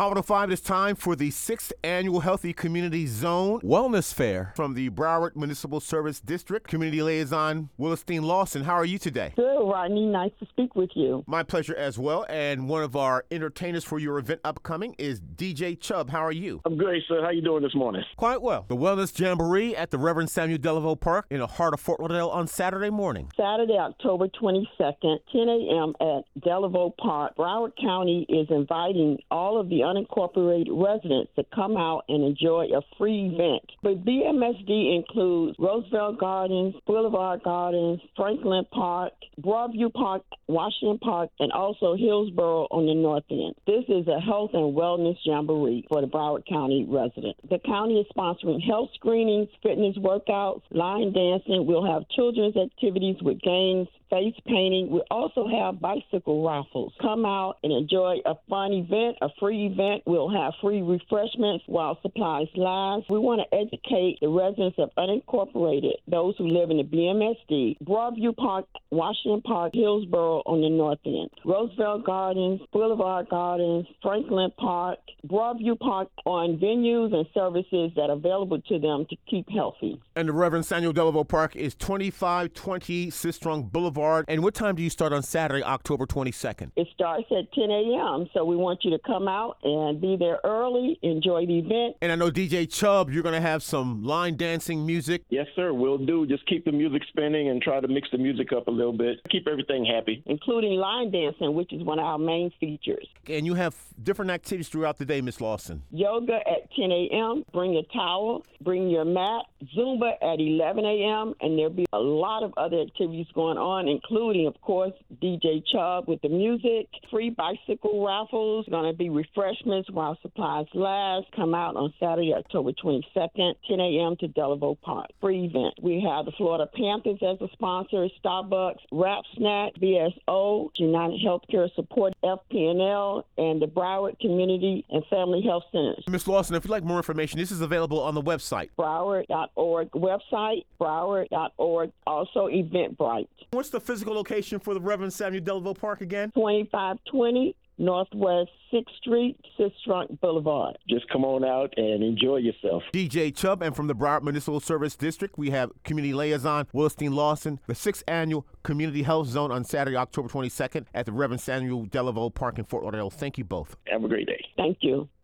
[0.00, 4.88] Hot 105, it's time for the sixth annual Healthy Community Zone Wellness Fair from the
[4.88, 6.66] Broward Municipal Service District.
[6.66, 9.34] Community Liaison Willistine Lawson, how are you today?
[9.36, 10.06] Good, Rodney.
[10.06, 11.22] Nice to speak with you.
[11.26, 12.24] My pleasure as well.
[12.30, 16.08] And one of our entertainers for your event upcoming is DJ Chubb.
[16.08, 16.62] How are you?
[16.64, 17.20] I'm great, sir.
[17.22, 18.02] How you doing this morning?
[18.16, 18.64] Quite well.
[18.68, 22.30] The Wellness Jamboree at the Reverend Samuel Delevoe Park in the heart of Fort Lauderdale
[22.30, 23.30] on Saturday morning.
[23.36, 25.92] Saturday, October 22nd, 10 a.m.
[26.00, 27.36] at Delevoe Park.
[27.36, 32.80] Broward County is inviting all of the unincorporated residents to come out and enjoy a
[32.96, 33.62] free event.
[33.82, 41.94] But BMSD includes Roosevelt Gardens, Boulevard Gardens, Franklin Park, Broadview Park, Washington Park, and also
[41.96, 43.54] Hillsboro on the north end.
[43.66, 47.40] This is a health and wellness jamboree for the Broward County residents.
[47.48, 51.66] The county is sponsoring health screenings, fitness workouts, line dancing.
[51.66, 54.90] We'll have children's activities with games, face painting.
[54.90, 56.92] We also have bicycle raffles.
[57.00, 60.02] Come out and enjoy a fun event, a free event.
[60.06, 63.08] We'll have free refreshments while supplies last.
[63.08, 68.36] We want to educate the residents of unincorporated, those who live in the BMSD, Broadview
[68.36, 75.78] Park, Washington Park, Hillsboro on the north end, Roosevelt Gardens, Boulevard Gardens, Franklin Park, Broadview
[75.78, 80.00] Park on venues and services that are available to them to keep healthy.
[80.16, 83.99] And the Reverend Samuel Delevoe Park is 2520 Sistrunk Boulevard.
[84.28, 86.70] And what time do you start on Saturday, October 22nd?
[86.76, 90.38] It starts at 10 a.m., so we want you to come out and be there
[90.44, 91.96] early, enjoy the event.
[92.00, 95.22] And I know DJ Chubb, you're going to have some line dancing music.
[95.28, 95.72] Yes, sir.
[95.72, 96.26] We'll do.
[96.26, 99.18] Just keep the music spinning and try to mix the music up a little bit.
[99.30, 100.22] Keep everything happy.
[100.26, 103.06] including line dancing, which is one of our main features.
[103.28, 105.82] And you have different activities throughout the day, Miss Lawson.
[105.90, 107.44] Yoga at 10 a.m.
[107.52, 109.42] Bring your towel, bring your mat.
[109.76, 111.34] Zumba at 11 a.m.
[111.40, 116.08] And there'll be a lot of other activities going on, including, of course, DJ Chubb
[116.08, 121.26] with the music, free bicycle raffles, going to be refreshments while supplies last.
[121.34, 124.16] Come out on Saturday, October 22nd, 10 a.m.
[124.20, 125.10] to Delevoe Park.
[125.20, 125.74] Free event.
[125.82, 132.14] We have the Florida Panthers as a sponsor, Starbucks, Rap Snack, BSO, United Healthcare Support,
[132.22, 136.04] FPNL, and the Broward Community and Family Health Centers.
[136.08, 138.70] Miss Lawson, if you'd like more information, this is available on the website.
[138.78, 143.28] Broward.org website, Broward.org, also Eventbrite.
[143.50, 146.30] What's the physical location for the Reverend Samuel Delevoe Park again?
[146.32, 150.76] 2520 Northwest 6th Street, Sistrunk Boulevard.
[150.86, 152.82] Just come on out and enjoy yourself.
[152.92, 157.58] DJ Chubb, and from the Broward Municipal Service District, we have Community Liaison Willistine Lawson,
[157.66, 162.32] the sixth annual Community Health Zone on Saturday, October 22nd at the Reverend Samuel Delaveau
[162.34, 163.10] Park in Fort Lauderdale.
[163.10, 163.76] Thank you both.
[163.86, 164.44] Have a great day.
[164.58, 165.08] Thank you.